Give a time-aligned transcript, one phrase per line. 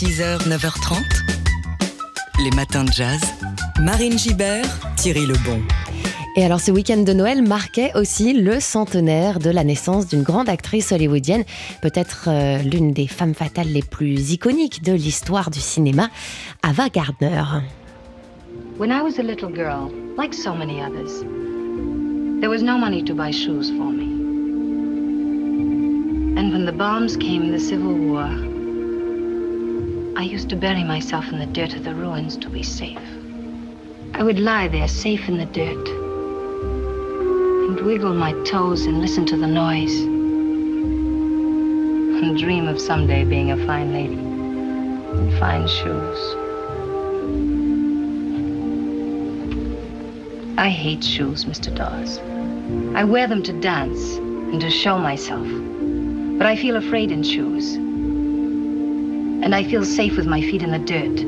[0.00, 0.96] 6h, 9h30.
[2.42, 3.20] Les matins de jazz.
[3.82, 4.64] Marine Gibert,
[4.96, 5.60] Thierry Lebon.
[6.36, 10.48] Et alors ce week-end de Noël marquait aussi le centenaire de la naissance d'une grande
[10.48, 11.44] actrice hollywoodienne,
[11.82, 16.08] peut-être euh, l'une des femmes fatales les plus iconiques de l'histoire du cinéma,
[16.62, 17.44] Ava Gardner.
[18.78, 21.20] When I was a little girl, like so many others,
[22.40, 24.06] there was no money to buy shoes for me.
[26.38, 28.49] And when the bombs came in the Civil War,
[30.20, 33.00] I used to bury myself in the dirt of the ruins to be safe.
[34.12, 35.88] I would lie there safe in the dirt
[37.68, 39.98] and wiggle my toes and listen to the noise
[42.20, 46.18] and dream of someday being a fine lady in fine shoes.
[50.58, 51.74] I hate shoes, Mr.
[51.74, 52.18] Dawes.
[52.94, 55.48] I wear them to dance and to show myself.
[56.36, 57.78] But I feel afraid in shoes.
[59.42, 61.24] And I feel safe with my feet in the dirt.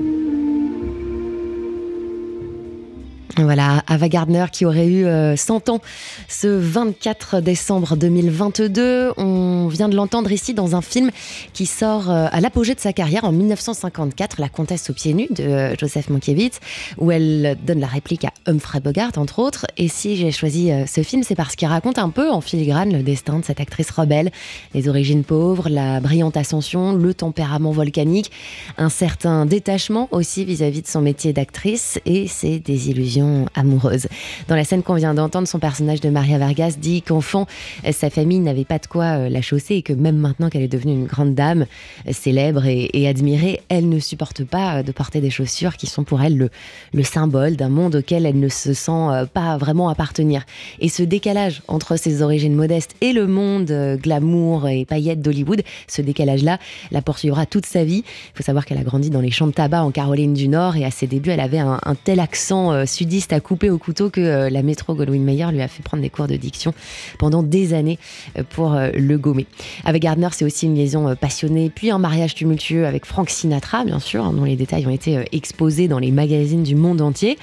[3.38, 5.04] Voilà, Ava Gardner qui aurait eu
[5.36, 5.80] 100 euh, ans
[6.28, 9.12] ce 24 décembre 2022.
[9.16, 9.41] On
[9.72, 11.10] vient de l'entendre ici dans un film
[11.52, 15.28] qui sort euh, à l'apogée de sa carrière en 1954, La Comtesse aux pieds nus
[15.30, 16.58] de euh, Joseph Mankiewicz,
[16.98, 19.66] où elle donne la réplique à Humphrey Bogart, entre autres.
[19.76, 23.02] Et si j'ai choisi ce film, c'est parce qu'il raconte un peu en filigrane le
[23.02, 24.30] destin de cette actrice rebelle,
[24.74, 28.30] les origines pauvres, la brillante ascension, le tempérament volcanique,
[28.78, 34.06] un certain détachement aussi vis-à-vis -vis de son métier d'actrice et ses désillusions amoureuse.
[34.48, 37.46] Dans la scène qu'on vient d'entendre, son personnage de Maria Vargas dit qu'enfant,
[37.92, 40.68] sa famille n'avait pas de quoi euh, la chausser et que même maintenant qu'elle est
[40.68, 41.66] devenue une grande dame,
[42.06, 46.04] euh, célèbre et, admirée, elle ne supporte pas euh, de porter des chaussures qui sont
[46.04, 46.50] pour elle le,
[46.92, 50.44] le symbole d'un monde auquel elle ne se sent pas vraiment appartenir.
[50.80, 56.02] Et ce décalage entre ses origines modestes et le monde glamour et paillettes d'Hollywood, ce
[56.02, 56.58] décalage-là
[56.90, 58.04] la poursuivra toute sa vie.
[58.06, 60.76] Il faut savoir qu'elle a grandi dans les champs de tabac en Caroline du Nord
[60.76, 64.10] et à ses débuts, elle avait un, un tel accent sudiste à couper au couteau
[64.10, 66.74] que euh, la métro Goldwyn Mayer lui a fait prendre des cours de diction
[67.18, 67.98] pendant des années
[68.38, 69.41] euh, pour euh, le gommer.
[69.84, 73.98] Avec Gardner, c'est aussi une liaison passionnée, puis un mariage tumultueux avec Frank Sinatra, bien
[73.98, 77.38] sûr, hein, dont les détails ont été exposés dans les magazines du monde entier.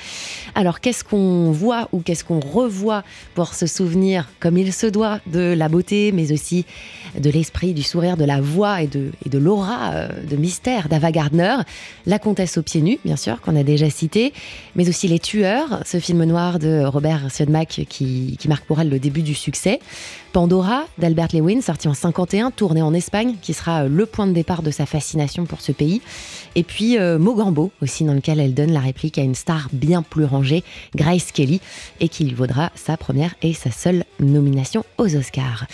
[0.56, 3.04] Alors, qu'est-ce qu'on voit ou qu'est-ce qu'on revoit
[3.36, 6.66] pour se souvenir, comme il se doit, de la beauté, mais aussi
[7.20, 11.58] de l'esprit, du sourire, de la voix et de, l'aura de mystère d'Ava Gardner?
[12.06, 14.34] La comtesse aux pieds nus, bien sûr, qu'on a déjà cité,
[14.76, 18.90] mais aussi Les Tueurs, ce film noir de Robert Siodmak qui, qui marque pour elle
[18.90, 19.80] le début du succès.
[20.32, 24.34] Pandora d'Albert Lewin, sorti en 51, tourné en Espagne, qui sera euh, le point de
[24.34, 26.02] départ de sa fascination pour ce pays.
[26.56, 30.02] Et puis euh, Mogambo aussi, dans lequel elle donne la réplique à une star bien
[30.02, 30.64] plus rangée,
[30.96, 31.62] Grace Kelly,
[32.00, 35.66] et qui lui vaudra sa première et sa seule nomination aux Oscars.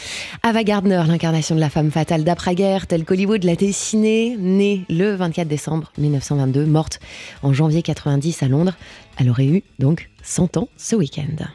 [0.43, 5.47] Ava Gardner, l'incarnation de la femme fatale d'après-guerre, telle qu'Hollywood l'a dessinée, née le 24
[5.47, 6.99] décembre 1922, morte
[7.43, 8.73] en janvier 90 à Londres.
[9.17, 11.45] Elle aurait eu donc 100 ans ce week-end.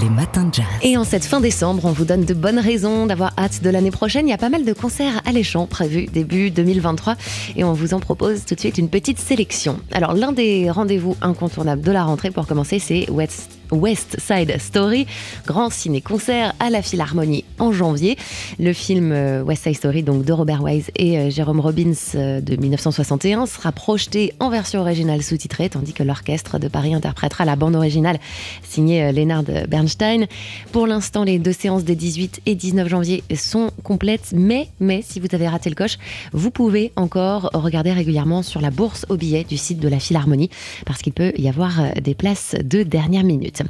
[0.00, 0.64] Les matins de jazz.
[0.80, 3.90] Et en cette fin décembre, on vous donne de bonnes raisons d'avoir hâte de l'année
[3.90, 4.26] prochaine.
[4.26, 7.16] Il y a pas mal de concerts alléchants prévus début 2023
[7.56, 9.78] et on vous en propose tout de suite une petite sélection.
[9.92, 15.06] Alors l'un des rendez-vous incontournables de la rentrée pour commencer, c'est West West Side Story,
[15.46, 18.16] grand ciné-concert à la Philharmonie en janvier.
[18.58, 22.40] Le film euh, West Side Story, donc de Robert Wise et euh, Jérôme Robbins euh,
[22.40, 27.56] de 1961, sera projeté en version originale sous-titrée, tandis que l'orchestre de Paris interprétera la
[27.56, 28.18] bande originale
[28.62, 30.26] signée Leonard Bernstein.
[30.70, 35.20] Pour l'instant, les deux séances des 18 et 19 janvier sont complètes, mais, mais si
[35.20, 35.98] vous avez raté le coche,
[36.32, 40.50] vous pouvez encore regarder régulièrement sur la bourse au billet du site de la Philharmonie,
[40.84, 43.61] parce qu'il peut y avoir des places de dernière minute.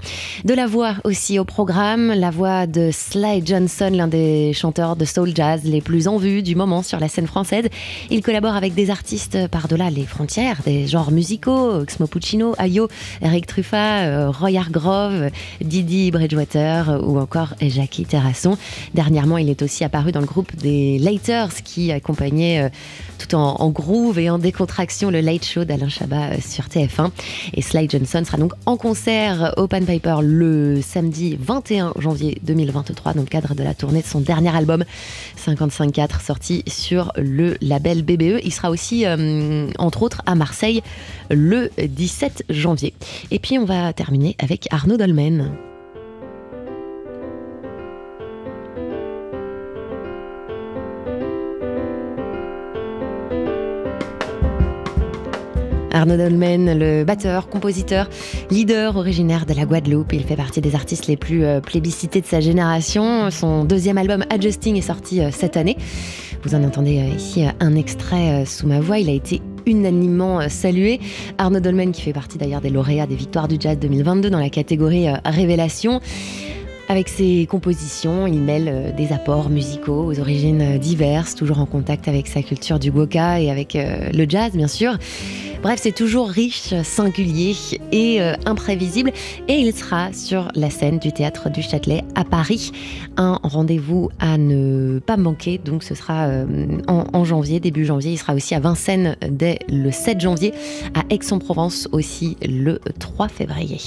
[0.44, 5.04] De la voix aussi au programme, la voix de Sly Johnson, l'un des chanteurs de
[5.04, 7.66] soul jazz les plus en vue du moment sur la scène française.
[8.10, 12.88] Il collabore avec des artistes par-delà les frontières, des genres musicaux, Xmo Puccino, Ayo,
[13.20, 15.30] Eric Truffa, euh, Roy Hargrove,
[15.60, 18.56] Didi Bridgewater ou encore Jackie Terrasson.
[18.94, 22.68] Dernièrement, il est aussi apparu dans le groupe des Laters qui accompagnait euh,
[23.18, 27.10] tout en, groove et en décontraction le Late Show d'Alain Chabat euh, sur TF1.
[27.54, 33.20] Et Sly Johnson sera donc en concert au Paper le samedi 21 janvier 2023 dans
[33.22, 34.84] le cadre de la tournée de son dernier album
[35.38, 38.40] 55.4 sorti sur le label BBE.
[38.44, 40.82] Il sera aussi euh, entre autres à Marseille
[41.30, 42.94] le 17 janvier.
[43.30, 45.52] Et puis on va terminer avec Arnaud Dolmen.
[55.92, 58.08] Arnaud Dolmen, le batteur, compositeur,
[58.50, 60.12] leader originaire de la Guadeloupe.
[60.12, 63.30] Il fait partie des artistes les plus euh, plébiscités de sa génération.
[63.30, 65.76] Son deuxième album Adjusting est sorti euh, cette année.
[66.42, 68.98] Vous en entendez ici un extrait sous ma voix.
[68.98, 70.98] Il a été unanimement salué.
[71.38, 74.50] Arnaud Dolmen, qui fait partie d'ailleurs des lauréats des Victoires du Jazz 2022 dans la
[74.50, 76.00] catégorie Révélation.
[76.88, 82.26] Avec ses compositions, il mêle des apports musicaux aux origines diverses, toujours en contact avec
[82.26, 84.98] sa culture du goka et avec le jazz, bien sûr.
[85.62, 87.54] Bref, c'est toujours riche, singulier
[87.92, 89.12] et euh, imprévisible.
[89.46, 92.72] Et il sera sur la scène du théâtre du Châtelet à Paris.
[93.16, 95.58] Un rendez-vous à ne pas manquer.
[95.58, 98.10] Donc ce sera euh, en, janvier, début janvier.
[98.10, 100.52] Il sera aussi à Vincennes dès le 7 janvier,
[100.94, 103.78] à Aix-en-Provence aussi le 3 février.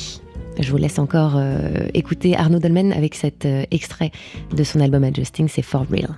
[0.59, 4.11] Je vous laisse encore euh, écouter Arnaud Dolmen avec cet extrait
[4.55, 6.17] de son album Adjusting, c'est For Real.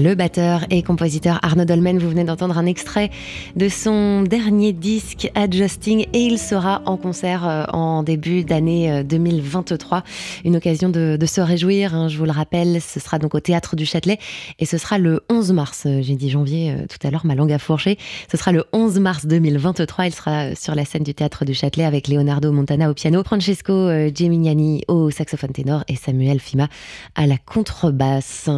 [0.00, 1.98] Le batteur et compositeur Arnaud Dolmen.
[1.98, 3.10] Vous venez d'entendre un extrait
[3.54, 9.98] de son dernier disque Adjusting et il sera en concert euh, en début d'année 2023.
[9.98, 10.00] Euh,
[10.44, 13.76] Une occasion de, se réjouir, hein, je vous le rappelle, ce sera donc au Théâtre
[13.76, 14.18] du Châtelet
[14.58, 15.82] et ce sera le 11 mars.
[15.86, 17.98] Euh, j'ai dit janvier tout à l'heure, ma langue a fourché.
[18.30, 20.06] Ce sera le 11 mars 2023.
[20.06, 23.90] Il sera sur la scène du Théâtre du Châtelet avec Leonardo Montana au piano, Francesco
[24.14, 26.68] Gemignani au saxophone ténor et Samuel Fima
[27.14, 28.48] à la contrebasse.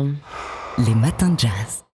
[0.79, 1.85] Les matins de jazz.